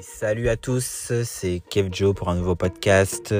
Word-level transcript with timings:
Salut 0.00 0.48
à 0.48 0.56
tous, 0.56 1.12
c'est 1.24 1.60
Kev 1.68 1.90
Joe 1.92 2.14
pour 2.14 2.30
un 2.30 2.34
nouveau 2.34 2.54
podcast. 2.54 3.34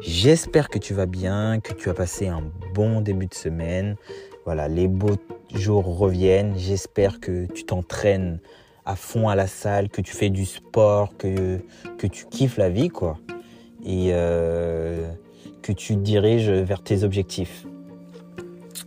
J'espère 0.00 0.68
que 0.68 0.78
tu 0.78 0.94
vas 0.94 1.06
bien, 1.06 1.58
que 1.58 1.72
tu 1.72 1.90
as 1.90 1.94
passé 1.94 2.28
un 2.28 2.44
bon 2.72 3.00
début 3.00 3.26
de 3.26 3.34
semaine. 3.34 3.96
Voilà, 4.44 4.68
les 4.68 4.86
beaux 4.86 5.16
jours 5.54 5.98
reviennent. 5.98 6.56
J'espère 6.56 7.18
que 7.18 7.46
tu 7.46 7.64
t'entraînes 7.64 8.38
à 8.84 8.94
fond 8.94 9.28
à 9.28 9.34
la 9.34 9.48
salle, 9.48 9.88
que 9.88 10.00
tu 10.00 10.12
fais 10.12 10.30
du 10.30 10.44
sport, 10.44 11.16
que, 11.16 11.58
tu 11.98 12.26
kiffes 12.26 12.58
la 12.58 12.68
vie, 12.68 12.90
quoi. 12.90 13.18
Et 13.84 14.10
euh, 14.12 15.10
que 15.62 15.72
tu 15.72 15.94
te 15.94 16.00
diriges 16.00 16.50
vers 16.50 16.82
tes 16.82 17.02
objectifs. 17.02 17.66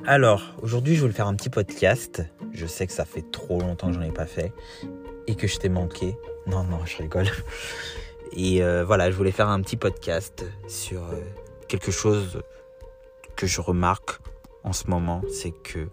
Alors, 0.06 0.56
aujourd'hui, 0.62 0.96
je 0.96 1.06
vais 1.06 1.12
faire 1.12 1.28
un 1.28 1.36
petit 1.36 1.50
podcast. 1.50 2.24
Je 2.54 2.66
sais 2.66 2.88
que 2.88 2.94
ça 2.94 3.04
fait 3.04 3.30
trop 3.32 3.60
longtemps 3.60 3.88
que 3.88 3.94
j'en 3.94 4.02
ai 4.02 4.12
pas 4.12 4.26
fait 4.26 4.54
et 5.28 5.36
que 5.36 5.48
je 5.48 5.58
t'ai 5.58 5.70
manqué. 5.70 6.18
Non, 6.48 6.64
non, 6.64 6.86
je 6.86 6.98
rigole. 6.98 7.28
Et 8.34 8.64
euh, 8.64 8.84
voilà, 8.84 9.12
je 9.12 9.16
voulais 9.16 9.32
faire 9.32 9.50
un 9.50 9.62
petit 9.62 9.78
podcast 9.78 10.46
sur 10.68 11.04
euh, 11.04 11.22
quelque 11.68 11.92
chose 11.92 12.42
que 13.36 13.48
je 13.48 13.62
remarque 13.62 14.20
en 14.64 14.74
ce 14.74 14.88
moment, 14.90 15.22
c'est 15.30 15.52
que 15.52 15.88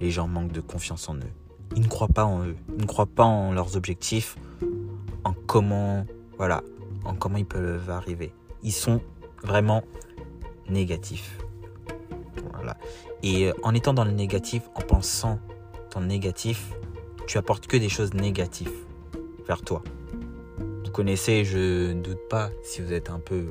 les 0.00 0.10
gens 0.10 0.26
manquent 0.26 0.52
de 0.52 0.60
confiance 0.60 1.08
en 1.08 1.16
eux. 1.16 1.32
Ils 1.74 1.82
ne 1.82 1.88
croient 1.88 2.08
pas 2.08 2.24
en 2.24 2.44
eux, 2.44 2.56
ils 2.76 2.82
ne 2.82 2.86
croient 2.86 3.06
pas 3.06 3.24
en 3.24 3.52
leurs 3.52 3.76
objectifs, 3.76 4.36
en 5.24 5.32
comment, 5.32 6.06
voilà, 6.38 6.62
en 7.04 7.14
comment 7.14 7.36
ils 7.36 7.46
peuvent 7.46 7.90
arriver. 7.90 8.32
Ils 8.62 8.72
sont 8.72 9.00
vraiment 9.42 9.82
négatifs. 10.68 11.38
Et 13.22 13.48
euh, 13.48 13.52
en 13.62 13.74
étant 13.74 13.94
dans 13.94 14.04
le 14.04 14.10
négatif, 14.10 14.62
en 14.74 14.80
pensant 14.80 15.38
dans 15.92 16.00
le 16.00 16.06
négatif, 16.06 16.72
tu 17.26 17.38
apportes 17.38 17.66
que 17.66 17.76
des 17.76 17.88
choses 17.88 18.14
négatives 18.14 18.72
vers 19.46 19.62
toi. 19.62 19.82
Vous 20.84 20.90
connaissez, 20.90 21.44
je 21.44 21.92
ne 21.92 22.00
doute 22.00 22.28
pas, 22.28 22.50
si 22.62 22.80
vous 22.80 22.92
êtes 22.92 23.10
un 23.10 23.18
peu 23.18 23.46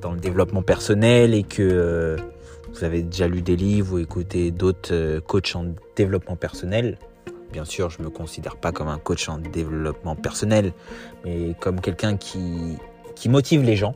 dans 0.00 0.12
le 0.12 0.18
développement 0.18 0.62
personnel 0.62 1.34
et 1.34 1.44
que 1.44 1.62
euh, 1.62 2.16
vous 2.72 2.84
avez 2.84 3.02
déjà 3.02 3.28
lu 3.28 3.42
des 3.42 3.56
livres 3.56 3.94
ou 3.94 3.98
écouté 3.98 4.50
d'autres 4.50 4.92
euh, 4.92 5.20
coachs 5.20 5.54
en 5.54 5.74
développement 5.94 6.36
personnel. 6.36 6.98
Bien 7.52 7.64
sûr, 7.64 7.90
je 7.90 8.00
ne 8.00 8.04
me 8.06 8.10
considère 8.10 8.56
pas 8.56 8.72
comme 8.72 8.88
un 8.88 8.98
coach 8.98 9.28
en 9.28 9.38
développement 9.38 10.16
personnel, 10.16 10.72
mais 11.24 11.54
comme 11.60 11.80
quelqu'un 11.80 12.16
qui, 12.16 12.76
qui 13.14 13.28
motive 13.28 13.62
les 13.62 13.76
gens, 13.76 13.94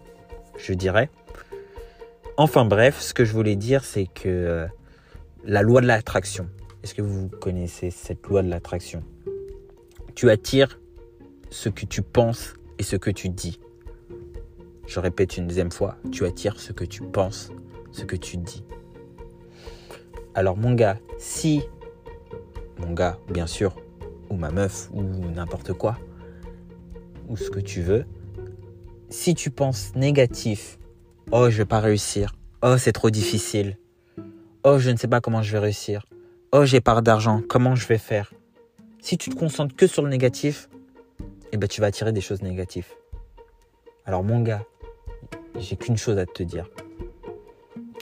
je 0.57 0.73
dirais. 0.75 1.11
Enfin 2.37 2.65
bref, 2.65 3.01
ce 3.01 3.15
que 3.15 3.25
je 3.25 3.33
voulais 3.33 3.57
dire, 3.57 3.83
c'est 3.83 4.07
que 4.07 4.29
euh, 4.29 4.67
la 5.45 5.63
loi 5.63 5.81
de 5.81 5.87
l'attraction, 5.87 6.49
est-ce 6.83 6.95
que 6.95 7.03
vous 7.03 7.29
connaissez 7.29 7.91
cette 7.91 8.27
loi 8.27 8.43
de 8.43 8.49
l'attraction? 8.49 9.03
Tu 10.15 10.31
attires 10.31 10.81
ce 11.51 11.69
que 11.69 11.87
tu 11.87 12.03
penses 12.03 12.55
et 12.79 12.83
ce 12.83 12.97
que 12.97 13.11
tu 13.11 13.29
dis. 13.29 13.61
Je 14.87 15.01
répète 15.01 15.37
une 15.37 15.47
deuxième 15.47 15.73
fois, 15.73 15.97
tu 16.13 16.25
attires 16.25 16.59
ce 16.61 16.73
que 16.73 16.85
tu 16.85 17.03
penses, 17.03 17.51
ce 17.93 18.05
que 18.05 18.17
tu 18.17 18.37
dis. 18.37 18.65
Alors 20.35 20.57
mon 20.57 20.73
gars, 20.75 20.99
si 21.19 21.63
mon 22.79 22.93
gars, 22.93 23.19
bien 23.29 23.47
sûr, 23.47 23.75
ou 24.31 24.37
ma 24.37 24.51
meuf, 24.51 24.89
ou 24.93 25.03
n'importe 25.03 25.73
quoi, 25.73 25.99
ou 27.29 27.37
ce 27.37 27.51
que 27.51 27.61
tu 27.61 27.83
veux, 27.83 28.05
si 29.11 29.35
tu 29.35 29.51
penses 29.51 29.95
négatif, 29.95 30.79
oh 31.33 31.51
je 31.51 31.59
vais 31.59 31.65
pas 31.65 31.81
réussir, 31.81 32.35
oh 32.63 32.77
c'est 32.79 32.93
trop 32.93 33.11
difficile, 33.11 33.79
oh 34.65 34.79
je 34.79 34.91
ne 34.91 34.97
sais 34.97 35.09
pas 35.09 35.21
comment 35.21 35.43
je 35.43 35.53
vais 35.53 35.59
réussir, 35.59 36.07
oh 36.53 36.65
j'ai 36.65 36.81
pas 36.81 37.01
d'argent, 37.01 37.43
comment 37.49 37.75
je 37.75 37.87
vais 37.87 37.99
faire? 37.99 38.33
Si 39.01 39.17
tu 39.19 39.31
te 39.31 39.37
concentres 39.37 39.75
que 39.77 39.87
sur 39.87 40.03
le 40.03 40.09
négatif, 40.09 40.69
eh 41.53 41.57
ben, 41.57 41.69
tu 41.69 41.81
vas 41.81 41.89
attirer 41.89 42.13
des 42.13 42.21
choses 42.21 42.43
négatives. 42.43 42.89
Alors 44.05 44.25
mon 44.25 44.41
gars, 44.41 44.65
j'ai 45.59 45.77
qu'une 45.77 45.97
chose 45.97 46.19
à 46.19 46.27
te 46.27 46.43
dire. 46.43 46.69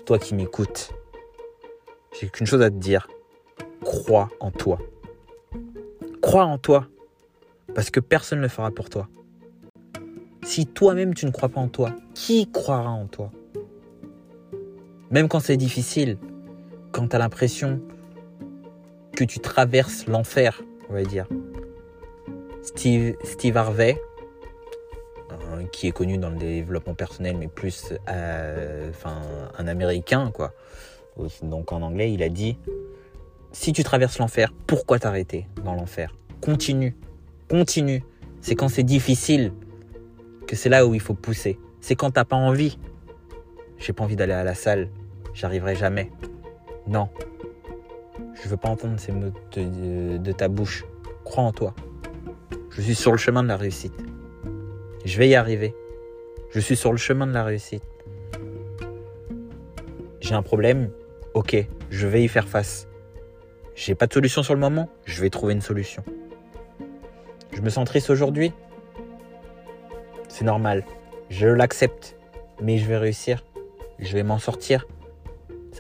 Toi 0.04 0.18
qui 0.18 0.34
m'écoutes, 0.34 0.92
j'ai 2.20 2.28
qu'une 2.28 2.46
chose 2.46 2.62
à 2.62 2.70
te 2.70 2.76
dire. 2.76 3.08
Crois 3.82 4.30
en 4.40 4.50
toi. 4.50 4.78
Crois 6.22 6.44
en 6.44 6.58
toi. 6.58 6.86
Parce 7.74 7.90
que 7.90 8.00
personne 8.00 8.38
ne 8.38 8.44
le 8.44 8.48
fera 8.48 8.70
pour 8.70 8.88
toi. 8.88 9.08
Si 10.42 10.66
toi-même 10.66 11.14
tu 11.14 11.26
ne 11.26 11.30
crois 11.30 11.48
pas 11.48 11.60
en 11.60 11.68
toi, 11.68 11.92
qui 12.14 12.50
croira 12.50 12.90
en 12.90 13.06
toi? 13.06 13.30
Même 15.10 15.28
quand 15.28 15.40
c'est 15.40 15.56
difficile, 15.56 16.18
quand 16.92 17.08
tu 17.08 17.16
as 17.16 17.18
l'impression 17.18 17.80
que 19.16 19.24
tu 19.24 19.40
traverses 19.40 20.06
l'enfer, 20.06 20.62
on 20.88 20.92
va 20.92 21.02
dire, 21.02 21.26
Steve, 22.62 23.56
Harvey, 23.56 24.00
euh, 25.32 25.64
qui 25.72 25.88
est 25.88 25.92
connu 25.92 26.18
dans 26.18 26.30
le 26.30 26.36
développement 26.36 26.94
personnel, 26.94 27.36
mais 27.38 27.48
plus 27.48 27.94
euh, 28.08 28.92
un 29.58 29.66
américain, 29.66 30.30
quoi. 30.32 30.52
Donc 31.42 31.72
en 31.72 31.80
anglais, 31.80 32.12
il 32.12 32.22
a 32.22 32.28
dit 32.28 32.58
Si 33.52 33.72
tu 33.72 33.82
traverses 33.82 34.18
l'enfer, 34.18 34.52
pourquoi 34.66 34.98
t'arrêter 34.98 35.46
dans 35.64 35.74
l'enfer? 35.74 36.14
Continue, 36.42 36.94
continue. 37.48 38.04
C'est 38.42 38.54
quand 38.54 38.68
c'est 38.68 38.82
difficile 38.82 39.52
que 40.46 40.54
c'est 40.54 40.68
là 40.68 40.86
où 40.86 40.94
il 40.94 41.00
faut 41.00 41.14
pousser. 41.14 41.58
C'est 41.80 41.96
quand 41.96 42.10
t'as 42.10 42.24
pas 42.24 42.36
envie. 42.36 42.78
J'ai 43.78 43.92
pas 43.92 44.04
envie 44.04 44.16
d'aller 44.16 44.34
à 44.34 44.44
la 44.44 44.54
salle, 44.54 44.90
j'arriverai 45.32 45.74
jamais. 45.74 46.12
Non. 46.86 47.08
Je 48.34 48.48
veux 48.48 48.56
pas 48.56 48.68
entendre 48.68 48.98
ces 48.98 49.12
mots 49.12 49.32
de 49.54 50.32
ta 50.32 50.48
bouche. 50.48 50.84
Crois 51.24 51.44
en 51.44 51.52
toi. 51.52 51.74
Je 52.70 52.82
suis 52.82 52.94
sur 52.94 53.12
le 53.12 53.18
chemin 53.18 53.42
de 53.42 53.48
la 53.48 53.56
réussite. 53.56 53.94
Je 55.04 55.18
vais 55.18 55.28
y 55.28 55.34
arriver. 55.34 55.74
Je 56.50 56.60
suis 56.60 56.76
sur 56.76 56.92
le 56.92 56.98
chemin 56.98 57.26
de 57.26 57.32
la 57.32 57.44
réussite. 57.44 57.82
J'ai 60.20 60.34
un 60.34 60.42
problème. 60.42 60.90
Ok, 61.34 61.56
je 61.90 62.06
vais 62.06 62.22
y 62.22 62.28
faire 62.28 62.48
face. 62.48 62.88
J'ai 63.74 63.94
pas 63.94 64.06
de 64.06 64.12
solution 64.12 64.42
sur 64.42 64.54
le 64.54 64.60
moment. 64.60 64.88
Je 65.04 65.20
vais 65.22 65.30
trouver 65.30 65.54
une 65.54 65.60
solution. 65.60 66.02
Je 67.52 67.60
me 67.60 67.70
sens 67.70 67.86
triste 67.86 68.10
aujourd'hui. 68.10 68.52
C'est 70.28 70.44
normal. 70.44 70.84
Je 71.30 71.46
l'accepte. 71.46 72.16
Mais 72.60 72.78
je 72.78 72.86
vais 72.86 72.96
réussir. 72.96 73.44
Je 73.98 74.12
vais 74.14 74.22
m'en 74.22 74.38
sortir. 74.38 74.86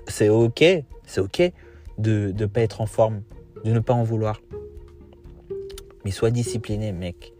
C'est 0.08 0.28
ok. 0.28 0.64
C'est 1.06 1.20
ok 1.20 1.52
de 1.98 2.32
ne 2.36 2.46
pas 2.46 2.60
être 2.60 2.80
en 2.80 2.86
forme. 2.86 3.22
De 3.64 3.72
ne 3.72 3.80
pas 3.80 3.94
en 3.94 4.02
vouloir. 4.02 4.40
Mais 6.04 6.10
sois 6.10 6.30
discipliné, 6.30 6.92
mec. 6.92 7.32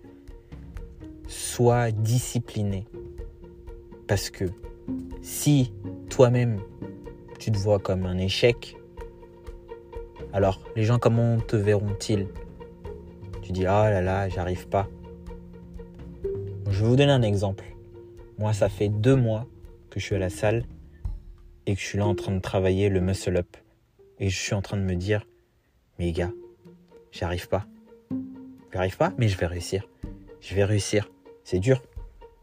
Sois 1.28 1.90
discipliné. 1.90 2.86
Parce 4.06 4.30
que 4.30 4.44
si 5.20 5.72
toi-même, 6.10 6.60
tu 7.38 7.50
te 7.52 7.58
vois 7.58 7.78
comme 7.78 8.06
un 8.06 8.18
échec, 8.18 8.76
alors 10.32 10.60
les 10.74 10.84
gens, 10.84 10.98
comment 10.98 11.38
te 11.38 11.56
verront-ils? 11.56 12.28
Tu 13.42 13.52
dis, 13.52 13.66
ah 13.66 13.90
là 13.90 14.00
là, 14.00 14.28
j'arrive 14.28 14.68
pas. 14.68 14.88
Je 16.68 16.82
vais 16.82 16.88
vous 16.88 16.96
donner 16.96 17.12
un 17.12 17.22
exemple. 17.22 17.64
Moi, 18.38 18.52
ça 18.52 18.68
fait 18.68 18.88
deux 18.88 19.16
mois 19.16 19.46
que 19.90 20.00
je 20.00 20.04
suis 20.04 20.16
à 20.16 20.18
la 20.18 20.30
salle 20.30 20.64
et 21.66 21.74
que 21.74 21.80
je 21.80 21.86
suis 21.86 21.98
là 21.98 22.06
en 22.06 22.14
train 22.14 22.32
de 22.32 22.40
travailler 22.40 22.88
le 22.88 23.00
muscle 23.00 23.36
up. 23.36 23.56
Et 24.18 24.28
je 24.28 24.38
suis 24.38 24.54
en 24.54 24.62
train 24.62 24.76
de 24.76 24.82
me 24.82 24.94
dire, 24.94 25.26
mais 25.98 26.12
gars, 26.12 26.32
j'arrive 27.12 27.48
pas. 27.48 27.66
J'arrive 28.72 28.96
pas, 28.96 29.12
mais 29.18 29.28
je 29.28 29.38
vais 29.38 29.46
réussir. 29.46 29.88
Je 30.40 30.54
vais 30.54 30.64
réussir. 30.64 31.10
C'est 31.44 31.58
dur. 31.58 31.82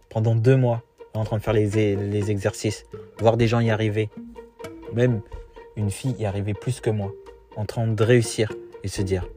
Pendant 0.09 0.35
deux 0.35 0.55
mois, 0.55 0.83
en 1.13 1.23
train 1.23 1.37
de 1.37 1.43
faire 1.43 1.53
les, 1.53 1.95
les 1.95 2.31
exercices, 2.31 2.85
voir 3.19 3.37
des 3.37 3.47
gens 3.47 3.59
y 3.59 3.69
arriver. 3.69 4.09
Même 4.93 5.21
une 5.75 5.89
fille 5.89 6.15
y 6.19 6.25
arriver 6.25 6.53
plus 6.53 6.79
que 6.79 6.89
moi. 6.89 7.11
En 7.55 7.65
train 7.65 7.87
de 7.87 8.03
réussir 8.03 8.51
et 8.83 8.87
se 8.87 9.01
dire 9.01 9.27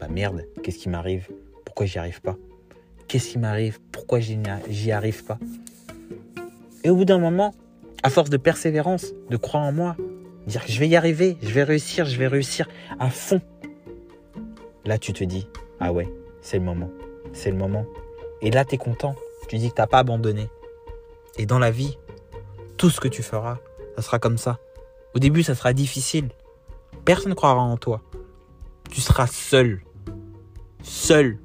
Bah 0.00 0.08
merde, 0.08 0.44
qu'est-ce 0.62 0.78
qui 0.78 0.88
m'arrive? 0.88 1.28
Pourquoi 1.64 1.86
j'y 1.86 1.98
arrive 1.98 2.20
pas? 2.20 2.36
Qu'est-ce 3.08 3.30
qui 3.30 3.38
m'arrive? 3.38 3.80
Pourquoi 3.92 4.18
j'y 4.20 4.92
arrive 4.92 5.24
pas? 5.24 5.38
Et 6.84 6.90
au 6.90 6.96
bout 6.96 7.04
d'un 7.04 7.18
moment, 7.18 7.54
à 8.02 8.10
force 8.10 8.30
de 8.30 8.36
persévérance, 8.36 9.12
de 9.30 9.36
croire 9.36 9.64
en 9.64 9.72
moi, 9.72 9.96
dire 10.46 10.62
je 10.66 10.78
vais 10.78 10.88
y 10.88 10.96
arriver, 10.96 11.36
je 11.42 11.50
vais 11.50 11.64
réussir, 11.64 12.06
je 12.06 12.16
vais 12.18 12.26
réussir 12.26 12.68
à 12.98 13.10
fond. 13.10 13.40
Là, 14.84 14.98
tu 14.98 15.12
te 15.12 15.24
dis 15.24 15.48
Ah 15.80 15.92
ouais, 15.92 16.08
c'est 16.40 16.58
le 16.58 16.64
moment. 16.64 16.90
C'est 17.32 17.50
le 17.50 17.56
moment. 17.56 17.86
Et 18.40 18.50
là, 18.50 18.64
tu 18.64 18.76
es 18.76 18.78
content. 18.78 19.16
Tu 19.48 19.58
dis 19.58 19.70
que 19.70 19.74
tu 19.74 19.80
n'as 19.80 19.86
pas 19.86 19.98
abandonné. 19.98 20.48
Et 21.38 21.46
dans 21.46 21.58
la 21.58 21.70
vie, 21.70 21.98
tout 22.76 22.90
ce 22.90 23.00
que 23.00 23.08
tu 23.08 23.22
feras, 23.22 23.58
ça 23.96 24.02
sera 24.02 24.18
comme 24.18 24.38
ça. 24.38 24.58
Au 25.14 25.18
début, 25.18 25.42
ça 25.42 25.54
sera 25.54 25.72
difficile. 25.72 26.28
Personne 27.04 27.30
ne 27.30 27.34
croira 27.34 27.60
en 27.60 27.76
toi. 27.76 28.02
Tu 28.90 29.00
seras 29.00 29.26
seul. 29.26 29.82
Seul. 30.82 31.38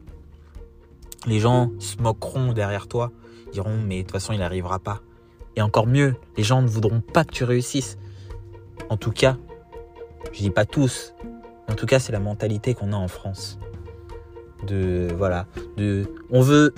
Les 1.27 1.39
gens 1.39 1.71
se 1.79 1.97
moqueront 1.97 2.53
derrière 2.53 2.87
toi, 2.87 3.11
diront 3.53 3.77
mais 3.77 3.97
de 3.97 4.01
toute 4.01 4.11
façon 4.11 4.33
il 4.33 4.39
n'arrivera 4.39 4.79
pas. 4.79 5.01
Et 5.55 5.61
encore 5.61 5.85
mieux, 5.85 6.15
les 6.37 6.43
gens 6.43 6.61
ne 6.61 6.67
voudront 6.67 7.01
pas 7.01 7.23
que 7.23 7.31
tu 7.31 7.43
réussisses. 7.43 7.97
En 8.89 8.97
tout 8.97 9.11
cas, 9.11 9.37
je 10.31 10.39
dis 10.39 10.49
pas 10.49 10.65
tous, 10.65 11.13
en 11.69 11.73
tout 11.73 11.85
cas 11.85 11.99
c'est 11.99 12.11
la 12.11 12.19
mentalité 12.19 12.73
qu'on 12.73 12.93
a 12.93 12.97
en 12.97 13.07
France 13.07 13.59
de 14.67 15.07
voilà 15.17 15.47
de 15.77 16.05
on 16.29 16.41
veut 16.41 16.71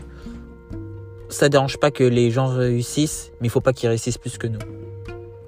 ça 1.33 1.49
dérange 1.49 1.77
pas 1.77 1.91
que 1.91 2.03
les 2.03 2.31
gens 2.31 2.47
réussissent, 2.47 3.31
mais 3.41 3.47
il 3.47 3.49
faut 3.49 3.61
pas 3.61 3.73
qu'ils 3.73 3.89
réussissent 3.89 4.17
plus 4.17 4.37
que 4.37 4.47
nous. 4.47 4.59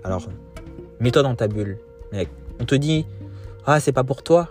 Alors, 0.04 0.28
mets-toi 1.00 1.22
dans 1.22 1.36
ta 1.36 1.48
bulle, 1.48 1.78
mec. 2.12 2.30
On 2.60 2.66
te 2.66 2.76
dit, 2.76 3.06
ah, 3.66 3.80
c'est 3.80 3.92
pas 3.92 4.04
pour 4.04 4.24
toi. 4.24 4.50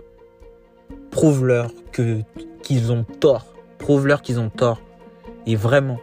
Prouve-leur 1.11 1.71
que 1.91 2.21
qu'ils 2.63 2.91
ont 2.91 3.03
tort. 3.03 3.45
Prouve-leur 3.77 4.21
qu'ils 4.21 4.39
ont 4.39 4.49
tort. 4.49 4.81
Et 5.45 5.55
vraiment, 5.55 5.99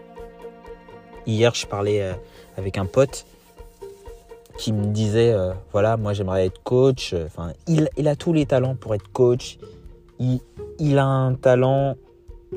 hier, 1.27 1.55
je 1.55 1.67
parlais 1.67 2.03
euh, 2.03 2.13
avec 2.57 2.79
un 2.79 2.87
pote 2.87 3.25
qui 4.63 4.73
me 4.73 4.87
disait, 4.93 5.33
euh, 5.33 5.55
voilà, 5.73 5.97
moi 5.97 6.13
j'aimerais 6.13 6.47
être 6.47 6.63
coach. 6.63 7.15
Enfin, 7.15 7.53
il, 7.67 7.89
il, 7.97 8.07
a 8.07 8.15
tous 8.15 8.33
les 8.33 8.47
talents 8.47 8.77
pour 8.77 8.95
être 8.95 9.11
coach. 9.11 9.59
Il, 10.21 10.39
il 10.79 10.99
a 10.99 11.05
un 11.05 11.35
talent 11.35 11.97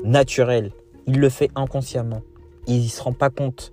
naturel. 0.04 0.70
Il 1.08 1.18
le 1.18 1.28
fait 1.28 1.50
inconsciemment. 1.56 2.22
Il 2.68 2.84
ne 2.84 2.88
se 2.88 3.02
rend 3.02 3.12
pas 3.12 3.28
compte. 3.28 3.72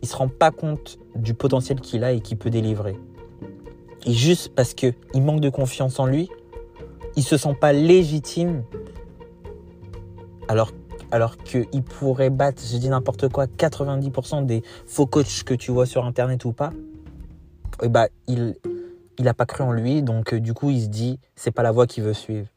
Il 0.00 0.08
se 0.08 0.16
rend 0.16 0.28
pas 0.28 0.50
compte 0.50 0.98
du 1.16 1.34
potentiel 1.34 1.82
qu'il 1.82 2.02
a 2.02 2.12
et 2.12 2.20
qu'il 2.20 2.38
peut 2.38 2.48
délivrer. 2.48 2.96
Et 4.06 4.12
juste 4.14 4.54
parce 4.54 4.72
qu'il 4.72 4.94
manque 5.16 5.40
de 5.40 5.50
confiance 5.50 6.00
en 6.00 6.06
lui, 6.06 6.30
il 7.14 7.24
se 7.24 7.36
sent 7.36 7.56
pas 7.60 7.74
légitime 7.74 8.62
alors, 10.48 10.70
alors 11.10 11.36
qu'il 11.36 11.82
pourrait 11.82 12.30
battre, 12.30 12.62
je 12.64 12.78
dis 12.78 12.88
n'importe 12.88 13.28
quoi, 13.28 13.44
90% 13.44 14.46
des 14.46 14.62
faux 14.86 15.04
coachs 15.04 15.42
que 15.44 15.52
tu 15.52 15.72
vois 15.72 15.84
sur 15.84 16.06
Internet 16.06 16.46
ou 16.46 16.52
pas, 16.52 16.72
et 17.82 17.86
eh 17.86 17.88
bah, 17.88 18.08
il 18.26 18.56
il 19.18 19.34
pas 19.34 19.46
cru 19.46 19.64
en 19.64 19.72
lui, 19.72 20.02
donc 20.02 20.34
euh, 20.34 20.40
du 20.40 20.54
coup 20.54 20.70
il 20.70 20.82
se 20.82 20.88
dit, 20.88 21.18
c'est 21.36 21.50
pas 21.50 21.62
la 21.62 21.72
voie 21.72 21.86
qu'il 21.86 22.04
veut 22.04 22.14
suivre. 22.14 22.48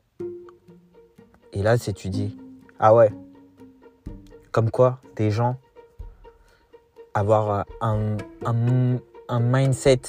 Et 1.54 1.64
là, 1.64 1.78
c'est 1.78 1.94
tu 1.94 2.10
dis, 2.10 2.38
ah 2.80 2.94
ouais, 2.94 3.12
comme 4.52 4.72
quoi 4.72 5.00
des 5.16 5.32
gens 5.32 5.58
avoir 7.14 7.66
un, 7.82 8.18
un, 8.46 9.40
mindset 9.40 10.02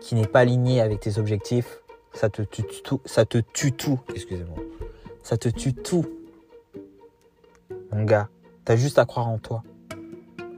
qui 0.00 0.14
n'est 0.14 0.26
pas 0.26 0.40
aligné 0.40 0.80
avec 0.80 1.00
tes 1.00 1.18
objectifs, 1.18 1.80
ça 2.12 2.28
te 2.28 2.42
tue 2.42 2.62
tout, 2.84 3.00
ça 3.04 3.24
te 3.24 3.38
tue 3.38 3.72
tout, 3.72 4.00
excusez-moi. 4.14 4.58
Ça 5.22 5.36
te 5.36 5.48
tue 5.48 5.74
tout. 5.74 6.04
Mon 7.92 8.04
gars, 8.04 8.28
t'as 8.64 8.76
juste 8.76 8.98
à 8.98 9.04
croire 9.04 9.28
en 9.28 9.38
toi, 9.38 9.62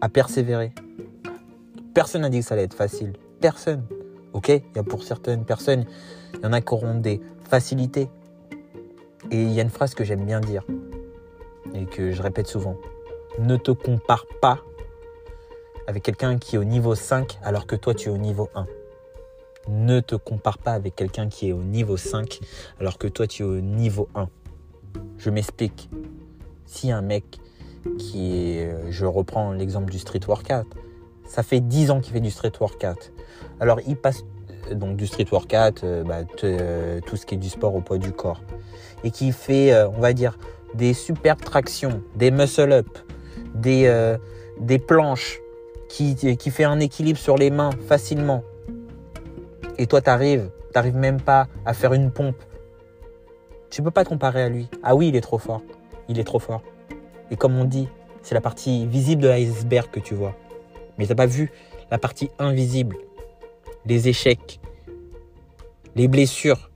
à 0.01 0.09
persévérer. 0.09 0.73
Personne 1.93 2.23
n'a 2.23 2.31
dit 2.31 2.41
que 2.41 2.45
ça 2.45 2.55
allait 2.55 2.65
être 2.65 2.75
facile. 2.75 3.15
Personne. 3.45 3.85
Ok? 4.33 4.49
Il 4.49 4.63
y 4.75 4.79
a 4.79 4.83
pour 4.83 5.03
certaines 5.03 5.45
personnes, 5.45 5.85
il 6.33 6.41
y 6.41 6.47
en 6.47 6.55
a 6.55 6.63
qui 6.63 6.73
auront 6.73 6.95
des 6.95 7.21
facilités. 7.47 8.09
Et 9.31 9.43
il 9.43 9.51
y 9.51 9.59
a 9.61 9.63
une 9.63 9.69
phrase 9.69 9.95
que 9.95 10.03
j'aime 10.03 10.25
bien 10.25 10.41
dire 10.41 10.65
et 11.75 11.85
que 11.85 12.11
je 12.11 12.23
répète 12.23 12.47
souvent. 12.47 12.79
Ne 13.39 13.59
te 13.59 13.71
compare 13.71 14.25
pas 14.41 14.61
avec 15.87 16.03
quelqu'un 16.03 16.39
qui 16.39 16.57
est 16.57 16.59
au 16.59 16.65
niveau 16.65 16.95
5 16.95 17.39
alors 17.43 17.67
que 17.67 17.77
toi 17.77 17.93
tu 17.93 18.09
es 18.09 18.13
au 18.13 18.17
niveau 18.17 18.49
1. 18.55 18.67
Ne 19.69 20.01
te 20.01 20.15
compare 20.15 20.57
pas 20.57 20.73
avec 20.73 20.97
quelqu'un 20.97 21.29
qui 21.29 21.51
est 21.51 21.53
au 21.53 21.63
niveau 21.63 21.99
5 21.99 22.41
alors 22.81 22.97
que 22.97 23.09
toi 23.09 23.27
tu 23.27 23.43
es 23.43 23.47
au 23.47 23.61
niveau 23.61 24.09
1. 24.15 24.27
Je 25.19 25.29
m'explique. 25.29 25.91
Si 26.65 26.91
un 26.91 27.03
mec 27.03 27.39
qui 27.99 28.57
est, 28.57 28.91
je 28.91 29.05
reprends 29.05 29.53
l'exemple 29.53 29.93
du 29.93 29.99
street 29.99 30.21
workout, 30.27 30.67
ça 31.27 31.43
fait 31.43 31.61
10 31.61 31.91
ans 31.91 32.01
qu'il 32.01 32.15
fait 32.15 32.21
du 32.21 32.31
street 32.31 32.53
workout. 32.59 33.14
Alors 33.61 33.81
il 33.87 33.97
passe 33.97 34.25
euh, 34.71 34.75
donc 34.75 34.97
du 34.97 35.07
street 35.07 35.27
workout, 35.31 35.83
euh, 35.85 36.03
bah, 36.05 36.21
euh, 36.45 37.01
tout 37.07 37.17
ce 37.17 37.27
qui 37.27 37.35
est 37.35 37.39
du 37.39 37.49
sport 37.49 37.75
au 37.75 37.81
poids 37.81 37.99
du 37.99 38.13
corps, 38.13 38.41
et 39.03 39.11
qui 39.11 39.33
fait, 39.33 39.75
on 39.85 40.01
va 40.01 40.13
dire, 40.13 40.39
des 40.75 40.95
superbes 40.95 41.43
tractions, 41.43 42.03
des 42.17 42.31
muscle-up, 42.31 42.87
des, 43.55 44.17
des 44.59 44.79
planches, 44.79 45.41
qui, 45.89 46.17
qui 46.17 46.51
fait 46.51 46.65
un 46.65 46.81
équilibre 46.81 47.19
sur 47.19 47.37
les 47.37 47.51
mains 47.51 47.71
facilement. 47.87 48.43
Et 49.79 49.87
toi, 49.87 50.01
t'arrives, 50.01 50.51
t'arrives 50.73 50.97
même 50.97 51.21
pas 51.21 51.47
à 51.67 51.75
faire 51.75 51.93
une 51.93 52.11
pompe. 52.11 52.43
Tu 53.71 53.83
peux 53.83 53.91
pas 53.91 54.05
te 54.05 54.09
comparer 54.09 54.43
à 54.43 54.49
lui. 54.49 54.69
Ah 54.83 54.97
oui, 54.97 55.09
il 55.09 55.17
est 55.17 55.21
trop 55.21 55.39
fort. 55.39 55.63
Il 56.09 56.19
est 56.19 56.25
trop 56.25 56.39
fort. 56.39 56.63
Et 57.31 57.37
comme 57.37 57.57
on 57.59 57.65
dit, 57.65 57.89
c'est 58.23 58.35
la 58.35 58.41
partie 58.41 58.87
visible 58.87 59.23
de 59.23 59.29
l'iceberg 59.29 59.91
que 59.91 60.01
tu 60.01 60.15
vois. 60.15 60.35
Mais 60.99 61.07
t'as 61.07 61.15
pas 61.15 61.27
vu 61.27 61.53
la 61.91 61.99
partie 61.99 62.31
invisible. 62.39 62.97
Les 63.87 64.09
échecs, 64.09 64.61
les 65.95 66.09
blessures, 66.09 66.71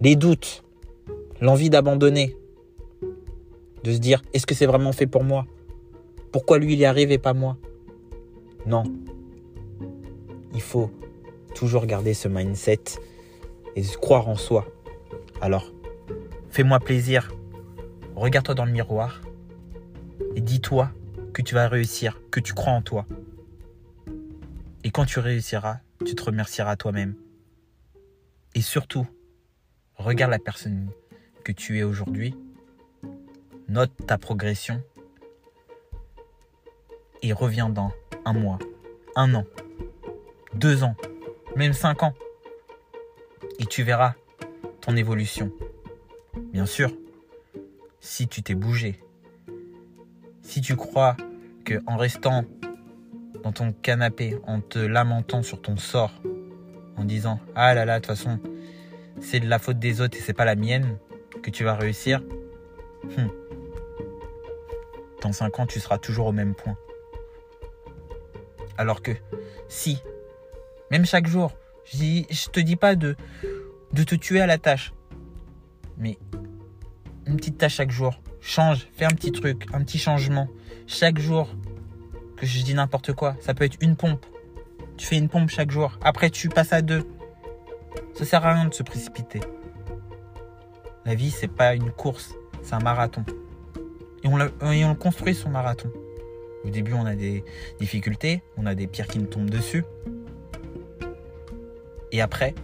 les 0.00 0.16
doutes, 0.16 0.64
l'envie 1.40 1.70
d'abandonner, 1.70 2.36
de 3.84 3.92
se 3.92 3.98
dire 3.98 4.22
est-ce 4.32 4.46
que 4.46 4.54
c'est 4.54 4.66
vraiment 4.66 4.92
fait 4.92 5.06
pour 5.06 5.22
moi? 5.22 5.46
Pourquoi 6.32 6.58
lui 6.58 6.72
il 6.72 6.78
y 6.80 6.84
arrive 6.84 7.12
et 7.12 7.18
pas 7.18 7.34
moi? 7.34 7.56
Non. 8.66 8.82
Il 10.54 10.60
faut 10.60 10.90
toujours 11.54 11.86
garder 11.86 12.14
ce 12.14 12.28
mindset 12.28 12.80
et 13.76 13.82
croire 14.00 14.28
en 14.28 14.36
soi. 14.36 14.66
Alors, 15.40 15.72
fais-moi 16.50 16.80
plaisir. 16.80 17.30
Regarde-toi 18.16 18.54
dans 18.54 18.64
le 18.64 18.72
miroir 18.72 19.22
et 20.34 20.40
dis-toi 20.40 20.90
que 21.32 21.42
tu 21.42 21.54
vas 21.54 21.68
réussir, 21.68 22.20
que 22.30 22.40
tu 22.40 22.54
crois 22.54 22.72
en 22.72 22.82
toi. 22.82 23.06
Quand 24.92 25.06
tu 25.06 25.20
réussiras, 25.20 25.78
tu 26.04 26.14
te 26.14 26.22
remercieras 26.22 26.76
toi-même. 26.76 27.14
Et 28.54 28.60
surtout, 28.60 29.06
regarde 29.94 30.30
la 30.30 30.38
personne 30.38 30.90
que 31.44 31.52
tu 31.52 31.78
es 31.78 31.82
aujourd'hui, 31.82 32.34
note 33.68 33.90
ta 34.06 34.18
progression 34.18 34.82
et 37.22 37.32
reviens 37.32 37.70
dans 37.70 37.90
un 38.26 38.34
mois, 38.34 38.58
un 39.16 39.34
an, 39.34 39.46
deux 40.52 40.82
ans, 40.82 40.94
même 41.56 41.72
cinq 41.72 42.02
ans. 42.02 42.12
Et 43.58 43.64
tu 43.64 43.84
verras 43.84 44.14
ton 44.82 44.94
évolution. 44.94 45.50
Bien 46.52 46.66
sûr, 46.66 46.92
si 48.00 48.28
tu 48.28 48.42
t'es 48.42 48.54
bougé, 48.54 49.02
si 50.42 50.60
tu 50.60 50.76
crois 50.76 51.16
que 51.64 51.80
en 51.86 51.96
restant 51.96 52.44
dans 53.42 53.52
ton 53.52 53.72
canapé, 53.72 54.38
en 54.46 54.60
te 54.60 54.78
lamentant 54.78 55.42
sur 55.42 55.60
ton 55.60 55.76
sort, 55.76 56.12
en 56.96 57.04
disant 57.04 57.40
ah 57.54 57.74
là 57.74 57.84
là, 57.84 58.00
de 58.00 58.06
toute 58.06 58.16
façon, 58.16 58.38
c'est 59.20 59.40
de 59.40 59.48
la 59.48 59.58
faute 59.58 59.78
des 59.78 60.00
autres 60.00 60.16
et 60.16 60.20
c'est 60.20 60.32
pas 60.32 60.44
la 60.44 60.56
mienne 60.56 60.98
que 61.42 61.50
tu 61.50 61.64
vas 61.64 61.74
réussir, 61.74 62.20
hmm. 63.04 63.28
dans 65.22 65.32
cinq 65.32 65.58
ans, 65.58 65.66
tu 65.66 65.80
seras 65.80 65.98
toujours 65.98 66.26
au 66.26 66.32
même 66.32 66.54
point. 66.54 66.76
Alors 68.78 69.02
que 69.02 69.12
si, 69.68 69.98
même 70.90 71.04
chaque 71.04 71.26
jour, 71.26 71.52
je 71.84 72.48
te 72.50 72.60
dis 72.60 72.76
pas 72.76 72.94
de, 72.94 73.16
de 73.92 74.04
te 74.04 74.14
tuer 74.14 74.40
à 74.40 74.46
la 74.46 74.58
tâche, 74.58 74.92
mais 75.98 76.18
une 77.26 77.36
petite 77.36 77.58
tâche 77.58 77.76
chaque 77.76 77.90
jour. 77.90 78.20
Change, 78.40 78.88
fais 78.94 79.04
un 79.04 79.10
petit 79.10 79.30
truc, 79.30 79.66
un 79.72 79.82
petit 79.84 79.98
changement. 79.98 80.48
Chaque 80.86 81.18
jour, 81.18 81.48
que 82.50 82.58
je 82.58 82.64
dis 82.64 82.74
n'importe 82.74 83.12
quoi, 83.12 83.36
ça 83.40 83.54
peut 83.54 83.64
être 83.64 83.76
une 83.80 83.94
pompe. 83.94 84.26
Tu 84.96 85.06
fais 85.06 85.16
une 85.16 85.28
pompe 85.28 85.48
chaque 85.48 85.70
jour. 85.70 85.96
Après, 86.02 86.28
tu 86.28 86.48
passes 86.48 86.72
à 86.72 86.82
deux. 86.82 87.06
Ça 88.14 88.24
sert 88.24 88.44
à 88.44 88.54
rien 88.54 88.64
de 88.66 88.74
se 88.74 88.82
précipiter. 88.82 89.40
La 91.04 91.14
vie, 91.14 91.30
c'est 91.30 91.46
pas 91.46 91.74
une 91.76 91.92
course, 91.92 92.34
c'est 92.62 92.74
un 92.74 92.80
marathon. 92.80 93.24
Et 94.24 94.28
on, 94.28 94.38
et 94.72 94.84
on 94.84 94.94
construit 94.96 95.36
son 95.36 95.50
marathon. 95.50 95.90
Au 96.64 96.70
début, 96.70 96.94
on 96.94 97.06
a 97.06 97.14
des 97.14 97.44
difficultés, 97.78 98.42
on 98.56 98.66
a 98.66 98.74
des 98.74 98.88
pierres 98.88 99.06
qui 99.06 99.20
nous 99.20 99.26
tombent 99.26 99.50
dessus. 99.50 99.84
Et 102.10 102.20
après, 102.20 102.56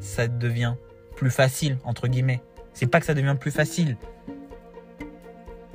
ça, 0.00 0.26
devient 0.26 0.74
plus 1.14 1.30
facile, 1.30 1.78
entre 1.84 2.08
guillemets. 2.08 2.40
C'est 2.72 2.86
pas 2.88 2.98
que 2.98 3.06
ça 3.06 3.14
devient 3.14 3.36
plus 3.38 3.52
facile, 3.52 3.96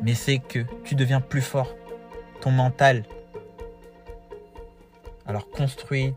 mais 0.03 0.13
c'est 0.13 0.39
que 0.39 0.59
tu 0.83 0.95
deviens 0.95 1.21
plus 1.21 1.41
fort. 1.41 1.73
Ton 2.41 2.51
mental. 2.51 3.05
Alors 5.29 5.47
construis, 5.47 6.15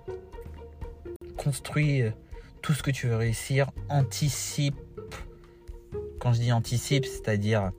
construis 1.37 2.01
euh, 2.01 2.13
tout 2.63 2.73
ce 2.73 2.83
que 2.83 2.91
tu 2.91 3.09
veux 3.09 3.17
réussir, 3.17 3.71
anticipe. 3.91 4.75
Quand 6.19 6.33
je 6.33 6.41
dis 6.41 6.51
anticipe, 6.51 7.05
c'est-à-dire, 7.05 7.73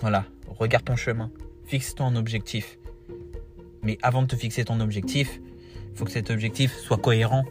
voilà, 0.00 0.24
regarde 0.48 0.84
ton 0.84 0.94
chemin 0.94 1.32
fixe-toi 1.64 2.06
un 2.06 2.14
objectif. 2.14 2.78
Mais 3.82 3.98
avant 4.02 4.22
de 4.22 4.28
te 4.28 4.36
fixer 4.36 4.64
ton 4.64 4.78
objectif, 4.78 5.40
il 5.90 5.98
faut 5.98 6.04
que 6.04 6.12
cet 6.12 6.30
objectif 6.30 6.72
soit 6.76 6.98
cohérent, 6.98 7.44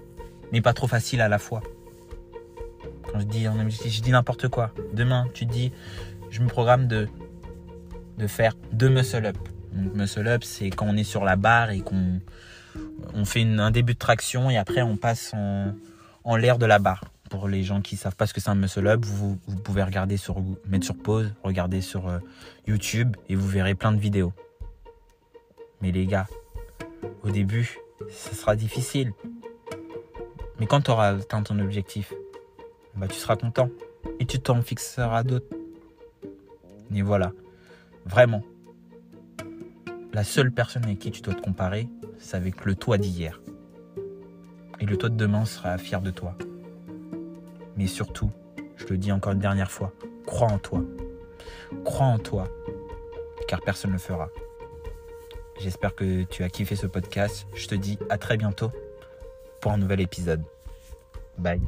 mais 0.54 0.62
pas 0.62 0.72
trop 0.72 0.88
facile 0.88 1.20
à 1.20 1.28
la 1.28 1.38
fois. 1.38 1.64
Quand 3.12 3.20
je 3.20 3.26
dis 3.26 3.44
je 3.44 4.02
dis 4.02 4.12
n'importe 4.12 4.48
quoi. 4.48 4.74
Demain, 4.94 5.28
tu 5.34 5.46
dis, 5.46 5.74
je 6.30 6.42
me 6.42 6.48
programme 6.48 6.88
de, 6.88 7.10
de 8.18 8.28
faire 8.28 8.56
deux 8.72 8.88
muscle-up. 8.88 9.38
Donc, 9.74 9.96
muscle-up, 9.96 10.46
c'est 10.46 10.70
quand 10.70 10.86
on 10.88 10.96
est 10.96 11.04
sur 11.04 11.26
la 11.26 11.36
barre 11.36 11.72
et 11.72 11.82
qu'on 11.82 12.22
on 13.14 13.26
fait 13.26 13.44
un 13.44 13.72
début 13.72 13.94
de 13.94 14.00
traction 14.00 14.50
et 14.50 14.58
après 14.58 14.82
on 14.82 14.98
passe 14.98 15.34
en, 15.34 16.36
l'air 16.36 16.58
de 16.58 16.66
la 16.66 16.80
barre. 16.80 17.04
Pour 17.30 17.48
les 17.48 17.64
gens 17.64 17.82
qui 17.82 17.98
savent 17.98 18.16
pas 18.16 18.28
ce 18.28 18.34
que 18.34 18.42
c'est 18.42 18.50
un 18.50 18.56
muscle 18.56 18.86
up, 18.88 19.04
vous, 19.04 19.38
pouvez 19.64 19.84
regarder 19.84 20.18
sur, 20.18 20.38
mettre 20.68 20.86
sur 20.86 20.96
pause, 20.96 21.34
regarder 21.44 21.82
sur 21.82 22.08
euh, 22.08 22.20
YouTube 22.68 23.16
et 23.30 23.36
vous 23.36 23.48
verrez 23.48 23.74
plein 23.74 23.92
de 23.92 24.00
vidéos. 24.00 24.32
Mais 25.82 25.92
les 25.92 26.06
gars, 26.06 26.28
au 27.24 27.32
début, 27.32 27.78
ce 28.10 28.36
sera 28.36 28.56
difficile. 28.56 29.12
Mais 30.60 30.68
quand 30.68 30.82
tu 30.82 30.92
auras 30.92 31.18
atteint 31.18 31.42
ton 31.42 31.60
objectif, 31.60 32.14
bah, 32.96 33.08
tu 33.08 33.16
seras 33.16 33.36
content. 33.36 33.70
Et 34.20 34.26
tu 34.26 34.40
t'en 34.40 34.62
fixeras 34.62 35.24
d'autres. 35.24 35.48
Et 36.94 37.02
voilà. 37.02 37.32
Vraiment. 38.06 38.44
La 40.16 40.24
seule 40.24 40.50
personne 40.50 40.86
avec 40.86 41.00
qui 41.00 41.12
tu 41.12 41.22
dois 41.22 41.34
te 41.34 41.42
comparer, 41.42 41.90
c'est 42.20 42.38
avec 42.38 42.64
le 42.64 42.74
toi 42.74 42.98
d'hier. 42.98 43.42
Et 44.80 44.86
le 44.86 44.96
toi 44.96 45.10
de 45.10 45.16
demain 45.18 45.44
sera 45.44 45.78
fier 45.78 46.00
de 46.00 46.10
toi. 46.10 46.38
Mais 47.76 47.86
surtout, 47.88 48.32
je 48.78 48.86
le 48.86 48.98
dis 48.98 49.12
encore 49.12 49.34
une 49.34 49.40
dernière 49.40 49.70
fois, 49.70 49.92
crois 50.26 50.48
en 50.48 50.58
toi. 50.58 50.86
Crois 51.84 52.06
en 52.06 52.18
toi, 52.18 52.48
car 53.50 53.60
personne 53.60 53.92
ne 53.92 53.96
le 53.96 54.00
fera. 54.02 54.30
J'espère 55.60 55.94
que 55.94 56.24
tu 56.24 56.44
as 56.44 56.50
kiffé 56.50 56.78
ce 56.78 56.88
podcast. 56.88 57.46
Je 57.54 57.68
te 57.68 57.76
dis 57.76 58.00
à 58.10 58.18
très 58.18 58.38
bientôt 58.38 58.72
pour 59.60 59.74
un 59.74 59.78
nouvel 59.78 60.00
épisode. 60.00 60.44
Bye. 61.38 61.60